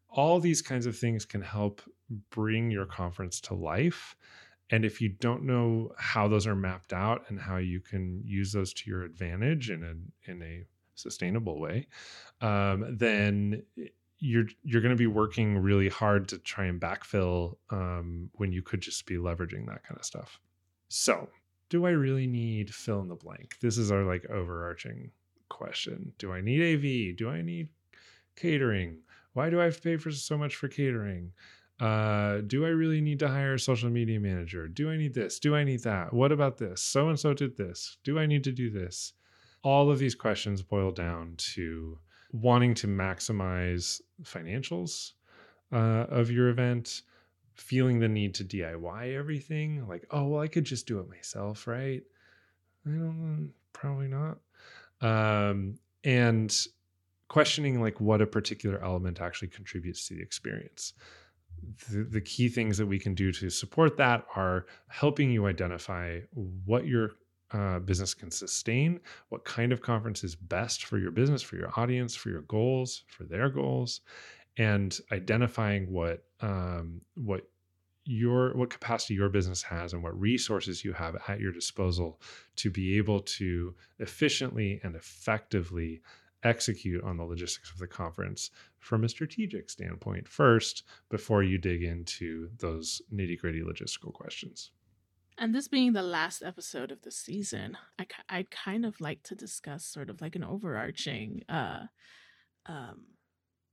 all 0.10 0.40
these 0.40 0.62
kinds 0.62 0.86
of 0.86 0.98
things 0.98 1.26
can 1.26 1.42
help 1.42 1.82
bring 2.30 2.70
your 2.70 2.86
conference 2.86 3.40
to 3.42 3.54
life. 3.56 4.16
And 4.70 4.86
if 4.86 5.02
you 5.02 5.10
don't 5.10 5.44
know 5.44 5.92
how 5.98 6.28
those 6.28 6.46
are 6.46 6.56
mapped 6.56 6.94
out 6.94 7.26
and 7.30 7.40
how 7.40 7.58
you 7.58 7.80
can 7.80 8.22
use 8.24 8.52
those 8.52 8.72
to 8.74 8.90
your 8.90 9.02
advantage 9.04 9.72
in 9.72 9.84
a 9.84 10.30
in 10.32 10.44
a 10.44 10.66
sustainable 10.94 11.60
way, 11.60 11.88
um, 12.42 12.96
then 12.96 13.64
you're 14.20 14.48
you're 14.64 14.82
going 14.82 14.96
to 14.96 14.98
be 14.98 15.08
working 15.08 15.58
really 15.58 15.90
hard 15.90 16.28
to 16.30 16.38
try 16.38 16.66
and 16.66 16.80
backfill 16.80 17.58
um, 17.70 18.30
when 18.34 18.52
you 18.52 18.62
could 18.62 18.82
just 18.82 19.06
be 19.06 19.16
leveraging 19.16 19.66
that 19.68 19.84
kind 19.84 19.98
of 19.98 20.06
stuff. 20.06 20.40
So 20.90 21.30
do 21.70 21.86
I 21.86 21.92
really 21.92 22.28
need 22.28 22.74
fill 22.74 23.02
in 23.02 23.08
the 23.08 23.16
blank? 23.16 23.58
This 23.62 23.78
is 23.78 23.92
our 23.92 24.04
like 24.04 24.30
overarching 24.30 25.12
question. 25.50 26.14
Do 26.18 26.34
I 26.34 26.42
need 26.42 26.62
AV? 26.62 27.18
Do 27.18 27.30
I 27.30 27.42
need 27.42 27.70
catering? 28.36 28.98
Why 29.34 29.50
do 29.50 29.62
I 29.62 29.66
have 29.66 29.76
to 29.76 29.82
pay 29.82 29.98
for 29.98 30.12
so 30.12 30.38
much 30.38 30.56
for 30.56 30.68
catering? 30.68 31.32
Uh, 31.80 32.42
do 32.46 32.66
I 32.66 32.70
really 32.70 33.00
need 33.00 33.20
to 33.20 33.30
hire 33.30 33.54
a 33.54 33.60
social 33.60 33.90
media 33.90 34.20
manager? 34.20 34.68
Do 34.68 34.92
I 34.92 34.98
need 34.98 35.14
this? 35.14 35.40
Do 35.40 35.56
I 35.56 35.64
need 35.64 35.84
that? 35.84 36.12
What 36.12 36.32
about 36.32 36.58
this? 36.58 36.82
So 36.82 37.08
and 37.08 37.18
so 37.18 37.34
did 37.34 37.56
this. 37.56 37.98
Do 38.04 38.20
I 38.20 38.26
need 38.26 38.44
to 38.44 38.52
do 38.52 38.70
this? 38.70 39.14
All 39.64 39.90
of 39.90 40.00
these 40.00 40.16
questions 40.16 40.62
boil 40.62 40.92
down 40.92 41.36
to 41.54 42.00
wanting 42.32 42.74
to 42.76 42.88
maximize 42.88 44.02
financials 44.24 45.14
uh, 45.72 46.06
of 46.10 46.32
your 46.32 46.50
event, 46.50 47.02
feeling 47.54 48.00
the 48.00 48.08
need 48.08 48.34
to 48.36 48.44
DIY 48.44 49.16
everything, 49.16 49.88
like, 49.88 50.06
oh, 50.12 50.26
well, 50.28 50.42
I 50.42 50.48
could 50.48 50.66
just 50.66 50.88
do 50.88 51.00
it 51.00 51.10
myself, 51.10 51.68
right? 51.68 52.02
I 52.86 52.90
don't 52.90 53.54
probably 53.74 54.08
not. 54.08 54.38
Um, 55.02 55.80
and 56.04 56.56
questioning 57.28 57.82
like 57.82 58.00
what 58.02 58.22
a 58.22 58.28
particular 58.28 58.84
element 58.84 59.22
actually 59.22 59.48
contributes 59.48 60.08
to 60.08 60.16
the 60.16 60.22
experience. 60.22 60.94
The, 61.90 62.04
the 62.04 62.22
key 62.22 62.50
things 62.50 62.78
that 62.78 62.86
we 62.86 63.00
can 63.00 63.14
do 63.14 63.32
to 63.34 63.50
support 63.50 63.98
that 63.98 64.26
are 64.36 64.66
helping 64.88 65.30
you 65.30 65.46
identify 65.46 66.20
what 66.66 66.88
your 66.88 67.12
uh, 67.52 67.80
business 67.80 68.14
can 68.14 68.32
sustain, 68.32 69.00
what 69.30 69.44
kind 69.44 69.72
of 69.72 69.82
conference 69.82 70.24
is 70.24 70.36
best 70.36 70.86
for 70.86 70.98
your 70.98 71.12
business, 71.12 71.42
for 71.42 71.56
your 71.56 71.72
audience, 71.78 72.16
for 72.16 72.30
your 72.30 72.42
goals, 72.42 73.04
for 73.08 73.24
their 73.24 73.50
goals, 73.50 74.02
and 74.58 75.00
identifying 75.12 75.92
what 75.92 76.26
um, 76.42 77.02
what 77.16 77.48
your 78.06 78.54
what 78.56 78.70
capacity 78.70 79.14
your 79.14 79.30
business 79.30 79.62
has 79.62 79.94
and 79.94 80.02
what 80.02 80.20
resources 80.20 80.84
you 80.84 80.94
have 80.94 81.16
at 81.28 81.40
your 81.40 81.52
disposal 81.52 82.20
to 82.56 82.70
be 82.72 82.98
able 82.98 83.20
to 83.20 83.76
efficiently 84.00 84.80
and 84.84 84.96
effectively 84.96 86.02
execute 86.44 87.04
on 87.04 87.18
the 87.18 87.24
logistics 87.24 87.70
of 87.72 87.78
the 87.78 87.88
conference 87.88 88.52
from 88.80 89.04
a 89.04 89.10
strategic 89.10 89.70
standpoint 89.70 90.28
first 90.28 90.84
before 91.10 91.44
you 91.44 91.58
dig 91.58 91.84
into 91.84 92.50
those 92.58 93.02
nitty 93.14 93.38
gritty 93.40 93.62
logistical 93.62 94.14
questions. 94.14 94.72
And 95.40 95.56
this 95.56 95.70
being 95.70 95.94
the 95.94 96.04
last 96.04 96.44
episode 96.44 96.92
of 96.92 97.02
the 97.02 97.12
season, 97.12 97.78
I, 97.98 98.06
I'd 98.28 98.52
kind 98.52 98.86
of 98.86 99.00
like 99.00 99.24
to 99.24 99.36
discuss 99.36 99.86
sort 99.86 100.10
of 100.10 100.20
like 100.22 100.36
an 100.36 100.44
overarching 100.44 101.44
uh, 101.48 101.86
um, 102.66 103.06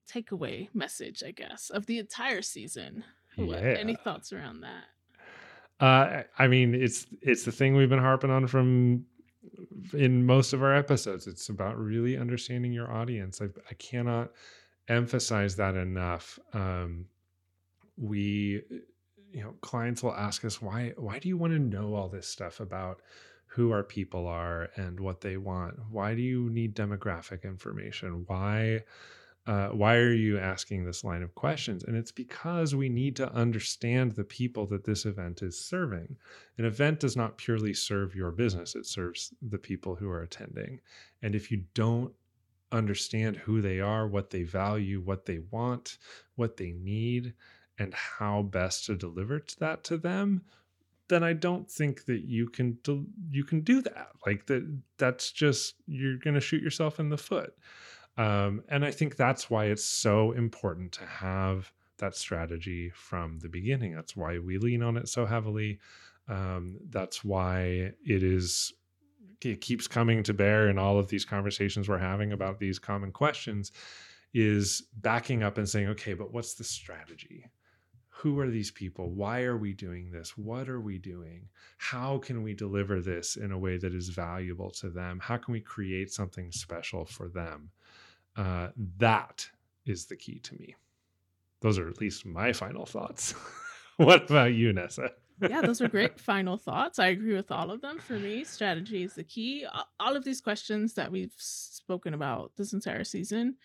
takeaway 0.09 0.69
message, 0.73 1.25
I 1.27 1.33
guess, 1.33 1.71
of 1.71 1.87
the 1.87 1.99
entire 1.99 2.43
season. 2.43 3.03
What, 3.35 3.63
Yeah. 3.63 3.77
any 3.79 3.97
thoughts 3.97 4.33
around 4.33 4.61
that? 4.61 4.85
Uh, 5.85 6.23
I 6.39 6.47
mean, 6.47 6.75
it's 6.75 7.07
it's 7.21 7.45
the 7.45 7.53
thing 7.53 7.77
we've 7.77 7.91
been 7.91 7.99
harping 7.99 8.31
on 8.31 8.47
from 8.47 9.05
in 9.93 10.25
most 10.25 10.55
of 10.55 10.63
our 10.63 10.75
episodes. 10.75 11.27
It's 11.27 11.51
about 11.51 11.77
really 11.77 12.17
understanding 12.17 12.73
your 12.73 12.91
audience. 12.91 13.43
I, 13.43 13.47
I 13.71 13.75
cannot 13.75 14.31
emphasize 14.89 15.57
that 15.57 15.75
enough. 15.75 16.39
Um, 16.55 17.07
we, 17.99 18.63
you 19.33 19.43
know, 19.43 19.55
clients 19.61 20.03
will 20.03 20.15
ask 20.15 20.45
us 20.45 20.63
why 20.63 20.93
why 20.97 21.19
do 21.19 21.29
you 21.29 21.37
want 21.37 21.53
to 21.53 21.59
know 21.59 21.95
all 21.95 22.09
this 22.09 22.29
stuff 22.29 22.61
about 22.61 23.03
who 23.47 23.71
our 23.71 23.83
people 23.83 24.27
are 24.27 24.69
and 24.77 24.99
what 25.01 25.21
they 25.21 25.37
want? 25.37 25.79
Why 25.91 26.15
do 26.15 26.23
you 26.23 26.51
need 26.51 26.75
demographic 26.75 27.45
information? 27.45 28.25
Why? 28.27 28.83
uh, 29.47 29.69
why 29.69 29.95
are 29.97 30.13
you 30.13 30.39
asking 30.39 30.85
this 30.85 31.05
line 31.05 31.23
of 31.23 31.35
questions? 31.37 31.85
And 31.85 31.97
it's 31.97 32.11
because 32.11 32.75
we 32.75 32.89
need 32.89 33.15
to 33.17 33.33
understand 33.33 34.13
the 34.13 34.25
people 34.25 34.67
that 34.67 34.85
this 34.85 35.07
event 35.07 35.43
is 35.43 35.59
serving. 35.59 36.17
An 36.59 36.65
event 36.65 37.01
does 37.01 37.17
not 37.17 37.39
purely 37.39 37.73
serve 37.73 38.17
your 38.17 38.33
business, 38.33 38.75
it 38.75 38.87
serves 38.87 39.33
the 39.49 39.59
people 39.59 39.95
who 39.95 40.09
are 40.09 40.23
attending. 40.23 40.81
And 41.23 41.35
if 41.35 41.51
you 41.51 41.63
don't 41.75 42.13
understand 42.73 43.37
who 43.37 43.61
they 43.61 43.79
are, 43.79 44.09
what 44.09 44.31
they 44.31 44.43
value, 44.43 45.01
what 45.01 45.27
they 45.27 45.39
want, 45.51 45.99
what 46.35 46.57
they 46.57 46.73
need, 46.73 47.35
and 47.79 47.93
how 47.95 48.43
best 48.43 48.87
to 48.87 48.97
deliver 48.97 49.43
that 49.59 49.85
to 49.85 49.97
them, 49.97 50.43
then 51.09 51.23
I 51.23 51.35
don't 51.35 51.71
think 51.71 52.05
that 52.07 52.25
you 52.25 52.49
can 52.49 52.79
do, 52.83 53.07
you 53.31 53.45
can 53.45 53.61
do 53.61 53.81
that. 53.83 54.09
Like 54.27 54.47
that 54.47 54.81
that's 54.99 55.31
just 55.31 55.77
you're 55.87 56.19
going 56.19 56.35
to 56.35 56.41
shoot 56.41 56.63
yourself 56.63 56.99
in 56.99 57.09
the 57.09 57.19
foot. 57.19 57.55
Um, 58.19 58.63
and 58.69 58.85
I 58.85 58.91
think 58.91 59.17
that's 59.17 59.51
why 59.51 59.67
it's 59.67 59.85
so 59.85 60.33
important 60.33 60.93
to 60.93 61.05
have 61.05 61.71
that 61.99 62.17
strategy 62.17 62.91
from 62.95 63.39
the 63.39 63.49
beginning. 63.49 63.95
That's 63.95 64.17
why 64.17 64.39
we 64.39 64.59
lean 64.59 64.83
on 64.83 64.97
it 64.97 65.09
so 65.09 65.27
heavily. 65.27 65.79
Um, 66.29 66.79
that's 66.91 67.25
why 67.25 67.93
it 68.05 68.23
is 68.23 68.73
it 69.45 69.61
keeps 69.61 69.87
coming 69.87 70.23
to 70.23 70.35
bear 70.35 70.69
in 70.69 70.79
all 70.79 70.99
of 70.99 71.09
these 71.09 71.25
conversations 71.25 71.89
we're 71.89 71.99
having 71.99 72.33
about 72.33 72.59
these 72.59 72.79
common 72.79 73.13
questions 73.13 73.71
is 74.33 74.83
backing 74.97 75.43
up 75.43 75.59
and 75.59 75.69
saying, 75.69 75.89
okay, 75.89 76.15
but 76.15 76.33
what's 76.33 76.55
the 76.55 76.65
strategy? 76.65 77.45
Who 78.21 78.41
are 78.41 78.49
these 78.49 78.71
people? 78.71 79.11
Why 79.11 79.43
are 79.43 79.59
we 79.59 79.75
doing 79.75 80.11
this? 80.11 80.39
What 80.39 80.71
are 80.71 80.81
we 80.81 80.97
doing? 80.97 81.49
How 81.77 82.17
can 82.17 82.43
we 82.43 82.55
deliver 82.55 83.03
this 83.03 83.37
in 83.37 83.53
a 83.53 83.59
way 83.59 83.77
that 83.77 83.95
is 83.95 84.09
valuable 84.09 84.71
to 84.71 84.89
them? 84.89 85.21
How 85.23 85.37
can 85.37 85.53
we 85.53 85.61
create 85.61 86.11
something 86.11 86.51
special 86.51 87.05
for 87.05 87.29
them? 87.29 87.71
Uh, 88.35 88.69
that 88.97 89.47
is 89.85 90.07
the 90.07 90.17
key 90.17 90.39
to 90.41 90.55
me. 90.55 90.75
Those 91.61 91.79
are 91.79 91.89
at 91.91 92.01
least 92.01 92.25
my 92.25 92.55
final 92.55 92.87
thoughts. 92.87 93.35
what 93.99 94.31
about 94.31 94.55
you, 94.55 94.73
Nessa? 94.73 95.11
yeah, 95.43 95.61
those 95.61 95.83
are 95.83 95.89
great 95.89 96.19
final 96.33 96.57
thoughts. 96.57 96.99
I 96.99 97.09
agree 97.09 97.35
with 97.35 97.51
all 97.51 97.71
of 97.71 97.83
them. 97.83 97.99
For 97.99 98.15
me, 98.15 98.45
strategy 98.45 99.03
is 99.03 99.13
the 99.13 99.25
key. 99.25 99.67
All 100.01 100.17
of 100.17 100.25
these 100.25 100.41
questions 100.41 100.95
that 100.95 101.13
we've 101.13 101.35
spoken 101.37 102.15
about 102.15 102.53
this 102.57 102.73
entire 102.73 103.05
season 103.05 103.57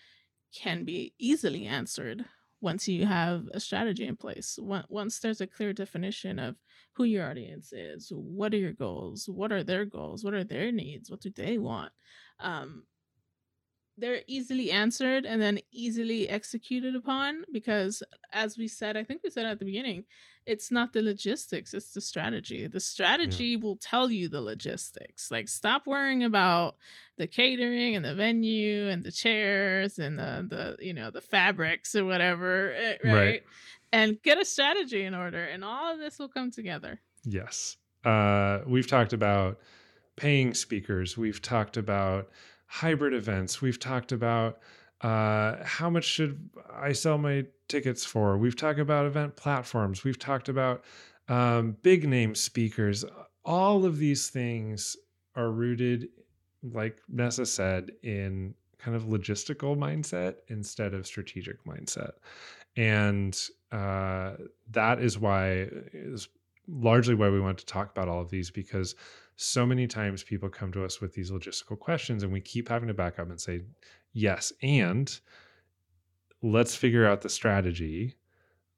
can 0.53 0.83
be 0.83 1.13
easily 1.17 1.65
answered 1.67 2.25
once 2.61 2.87
you 2.87 3.05
have 3.05 3.47
a 3.53 3.59
strategy 3.59 4.05
in 4.05 4.15
place. 4.15 4.57
Once 4.61 5.19
there's 5.19 5.41
a 5.41 5.47
clear 5.47 5.73
definition 5.73 6.39
of 6.39 6.55
who 6.93 7.03
your 7.03 7.29
audience 7.29 7.73
is, 7.73 8.11
what 8.13 8.53
are 8.53 8.57
your 8.57 8.73
goals, 8.73 9.27
what 9.27 9.51
are 9.51 9.63
their 9.63 9.85
goals, 9.85 10.23
what 10.23 10.33
are 10.33 10.43
their 10.43 10.71
needs, 10.71 11.09
what 11.09 11.21
do 11.21 11.31
they 11.35 11.57
want. 11.57 11.91
Um, 12.39 12.83
they're 13.97 14.21
easily 14.27 14.71
answered 14.71 15.25
and 15.25 15.41
then 15.41 15.59
easily 15.71 16.27
executed 16.29 16.95
upon 16.95 17.43
because 17.51 18.01
as 18.33 18.57
we 18.57 18.67
said 18.67 18.97
i 18.97 19.03
think 19.03 19.21
we 19.23 19.29
said 19.29 19.45
at 19.45 19.59
the 19.59 19.65
beginning 19.65 20.03
it's 20.45 20.71
not 20.71 20.91
the 20.93 21.01
logistics 21.01 21.73
it's 21.73 21.93
the 21.93 22.01
strategy 22.01 22.65
the 22.67 22.79
strategy 22.79 23.55
will 23.55 23.75
tell 23.75 24.09
you 24.09 24.27
the 24.27 24.41
logistics 24.41 25.29
like 25.29 25.47
stop 25.47 25.85
worrying 25.85 26.23
about 26.23 26.75
the 27.17 27.27
catering 27.27 27.95
and 27.95 28.03
the 28.03 28.15
venue 28.15 28.87
and 28.87 29.03
the 29.03 29.11
chairs 29.11 29.99
and 29.99 30.17
the, 30.17 30.45
the 30.49 30.85
you 30.85 30.93
know 30.93 31.11
the 31.11 31.21
fabrics 31.21 31.95
or 31.95 32.05
whatever 32.05 32.73
eh, 32.73 32.97
right? 33.03 33.13
Right. 33.13 33.43
and 33.91 34.21
get 34.23 34.39
a 34.39 34.45
strategy 34.45 35.03
in 35.03 35.13
order 35.13 35.43
and 35.43 35.63
all 35.63 35.93
of 35.93 35.99
this 35.99 36.17
will 36.17 36.29
come 36.29 36.49
together 36.49 36.99
Yes. 37.25 37.77
Uh, 38.03 38.59
we've 38.65 38.87
talked 38.87 39.13
about 39.13 39.59
paying 40.15 40.53
speakers. 40.53 41.17
We've 41.17 41.41
talked 41.41 41.77
about 41.77 42.29
hybrid 42.71 43.13
events. 43.13 43.61
We've 43.61 43.77
talked 43.77 44.13
about 44.13 44.59
uh, 45.01 45.57
how 45.61 45.89
much 45.89 46.05
should 46.05 46.49
I 46.73 46.93
sell 46.93 47.17
my 47.17 47.43
tickets 47.67 48.05
for. 48.05 48.37
We've 48.37 48.55
talked 48.55 48.79
about 48.79 49.05
event 49.05 49.35
platforms. 49.35 50.05
We've 50.05 50.17
talked 50.17 50.47
about 50.47 50.85
um, 51.27 51.75
big 51.81 52.07
name 52.07 52.33
speakers. 52.33 53.03
All 53.43 53.83
of 53.83 53.97
these 53.97 54.29
things 54.29 54.95
are 55.35 55.51
rooted, 55.51 56.07
like 56.63 57.01
Nessa 57.09 57.45
said, 57.45 57.91
in 58.03 58.53
kind 58.77 58.95
of 58.95 59.03
logistical 59.03 59.75
mindset 59.77 60.35
instead 60.47 60.93
of 60.93 61.05
strategic 61.05 61.61
mindset. 61.65 62.11
And 62.77 63.37
uh, 63.73 64.35
that 64.71 65.01
is 65.01 65.19
why 65.19 65.67
is 65.91 66.29
largely 66.69 67.15
why 67.15 67.29
we 67.29 67.41
want 67.41 67.57
to 67.57 67.65
talk 67.65 67.91
about 67.91 68.07
all 68.07 68.21
of 68.21 68.29
these 68.29 68.49
because 68.49 68.95
so 69.41 69.65
many 69.65 69.87
times 69.87 70.23
people 70.23 70.49
come 70.49 70.71
to 70.71 70.85
us 70.85 71.01
with 71.01 71.13
these 71.13 71.31
logistical 71.31 71.77
questions 71.77 72.23
and 72.23 72.31
we 72.31 72.41
keep 72.41 72.69
having 72.69 72.87
to 72.87 72.93
back 72.93 73.19
up 73.19 73.29
and 73.29 73.41
say 73.41 73.61
yes 74.13 74.53
and 74.61 75.19
let's 76.43 76.75
figure 76.75 77.05
out 77.05 77.21
the 77.21 77.29
strategy. 77.29 78.15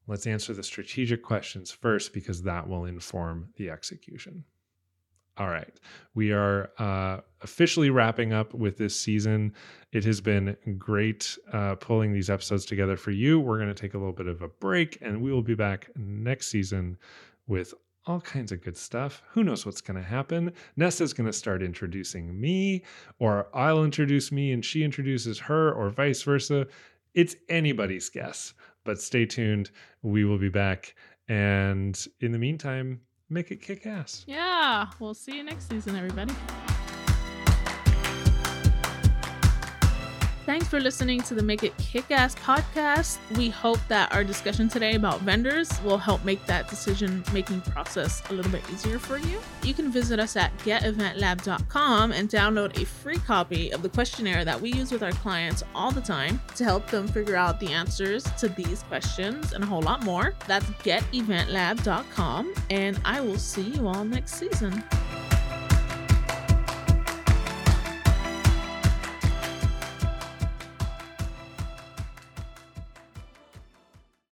Let's 0.07 0.27
answer 0.27 0.53
the 0.53 0.63
strategic 0.63 1.23
questions 1.23 1.71
first 1.71 2.13
because 2.13 2.41
that 2.43 2.67
will 2.67 2.85
inform 2.85 3.49
the 3.57 3.69
execution. 3.69 4.43
All 5.37 5.49
right. 5.49 5.79
We 6.13 6.31
are 6.31 6.69
uh, 6.77 7.21
officially 7.41 7.89
wrapping 7.89 8.33
up 8.33 8.53
with 8.53 8.77
this 8.77 8.97
season. 8.97 9.53
It 9.91 10.05
has 10.05 10.21
been 10.21 10.55
great 10.77 11.37
uh, 11.51 11.75
pulling 11.75 12.13
these 12.13 12.29
episodes 12.29 12.65
together 12.65 12.97
for 12.97 13.11
you. 13.11 13.39
We're 13.39 13.57
going 13.57 13.73
to 13.73 13.73
take 13.73 13.95
a 13.95 13.97
little 13.97 14.13
bit 14.13 14.27
of 14.27 14.43
a 14.43 14.47
break 14.47 14.99
and 15.01 15.21
we 15.21 15.31
will 15.31 15.41
be 15.41 15.55
back 15.55 15.89
next 15.95 16.47
season 16.47 16.97
with 17.47 17.73
all 18.05 18.21
kinds 18.21 18.51
of 18.51 18.61
good 18.61 18.77
stuff. 18.77 19.21
Who 19.31 19.43
knows 19.43 19.65
what's 19.65 19.81
going 19.81 20.01
to 20.01 20.07
happen? 20.07 20.51
Nessa's 20.75 21.13
going 21.13 21.27
to 21.27 21.33
start 21.33 21.63
introducing 21.63 22.39
me, 22.39 22.83
or 23.19 23.47
I'll 23.53 23.83
introduce 23.83 24.31
me 24.31 24.51
and 24.51 24.63
she 24.63 24.83
introduces 24.83 25.39
her, 25.39 25.71
or 25.71 25.89
vice 25.89 26.21
versa. 26.23 26.67
It's 27.13 27.35
anybody's 27.49 28.09
guess, 28.09 28.53
but 28.83 28.99
stay 29.01 29.25
tuned. 29.25 29.71
We 30.01 30.25
will 30.25 30.37
be 30.39 30.49
back. 30.49 30.95
And 31.29 31.97
in 32.19 32.31
the 32.31 32.39
meantime, 32.39 32.99
make 33.29 33.51
it 33.51 33.61
kick 33.61 33.87
ass. 33.87 34.25
yeah 34.27 34.87
we'll 34.99 35.13
see 35.15 35.37
you 35.37 35.43
next 35.43 35.67
season 35.67 35.95
everybody 35.95 36.33
Thanks 40.53 40.67
for 40.67 40.79
listening 40.79 41.19
to 41.21 41.33
the 41.33 41.41
Make 41.41 41.63
It 41.63 41.75
Kick 41.79 42.11
Ass 42.11 42.35
podcast. 42.35 43.17
We 43.37 43.49
hope 43.49 43.79
that 43.87 44.13
our 44.13 44.23
discussion 44.23 44.69
today 44.69 44.93
about 44.93 45.19
vendors 45.21 45.81
will 45.81 45.97
help 45.97 46.23
make 46.23 46.45
that 46.45 46.69
decision 46.69 47.23
making 47.33 47.61
process 47.61 48.21
a 48.29 48.33
little 48.33 48.51
bit 48.51 48.61
easier 48.71 48.99
for 48.99 49.17
you. 49.17 49.39
You 49.63 49.73
can 49.73 49.91
visit 49.91 50.19
us 50.19 50.35
at 50.35 50.55
geteventlab.com 50.59 52.11
and 52.11 52.29
download 52.29 52.79
a 52.79 52.85
free 52.85 53.17
copy 53.17 53.71
of 53.71 53.81
the 53.81 53.89
questionnaire 53.89 54.45
that 54.45 54.61
we 54.61 54.71
use 54.71 54.91
with 54.91 55.01
our 55.01 55.11
clients 55.13 55.63
all 55.73 55.89
the 55.89 56.01
time 56.01 56.39
to 56.55 56.63
help 56.63 56.85
them 56.85 57.07
figure 57.07 57.35
out 57.35 57.59
the 57.59 57.69
answers 57.69 58.23
to 58.37 58.47
these 58.47 58.83
questions 58.83 59.53
and 59.53 59.63
a 59.63 59.67
whole 59.67 59.81
lot 59.81 60.03
more. 60.03 60.35
That's 60.45 60.67
geteventlab.com, 60.83 62.53
and 62.69 63.01
I 63.03 63.21
will 63.21 63.39
see 63.39 63.69
you 63.69 63.87
all 63.87 64.05
next 64.05 64.35
season. 64.35 64.83